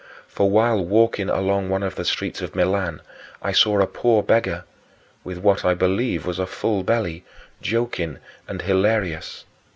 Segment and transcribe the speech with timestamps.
[0.27, 3.03] For, while walking along one of the streets of Milan,
[3.43, 4.63] I saw a poor beggar
[5.23, 7.23] with what I believe was a full belly
[7.61, 8.17] joking
[8.47, 9.45] and hilarious.